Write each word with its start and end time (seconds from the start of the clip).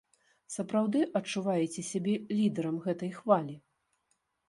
Сапраўды 0.55 0.99
адчуваеце 1.19 1.81
сябе 1.91 2.17
лідарам 2.41 2.83
гэтай 2.89 3.17
хвалі? 3.23 3.55